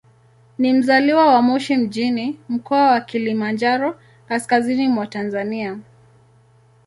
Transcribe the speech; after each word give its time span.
Ni 0.57 0.73
mzaliwa 0.73 1.25
wa 1.33 1.41
Moshi 1.41 1.75
mjini, 1.77 2.39
Mkoa 2.49 2.85
wa 2.91 3.01
Kilimanjaro, 3.01 3.99
kaskazini 4.27 4.87
mwa 4.87 5.07
Tanzania. 5.07 5.79